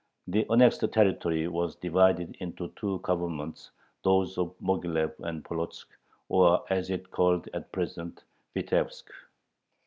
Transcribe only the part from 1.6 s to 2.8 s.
divided into